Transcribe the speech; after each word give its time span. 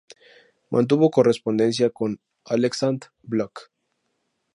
Mantuvo 0.71 1.11
correspondencia 1.11 1.91
con 1.91 2.19
Aleksandr 2.45 3.09
Blok. 3.21 3.69